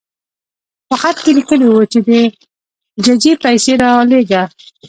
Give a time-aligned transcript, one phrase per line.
[0.89, 2.09] په خط کې لیکلي وو چې د
[3.05, 4.43] ججې پیسې رالېږه.